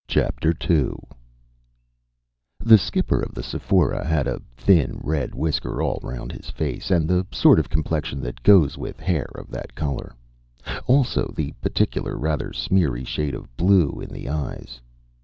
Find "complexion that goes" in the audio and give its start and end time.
7.69-8.79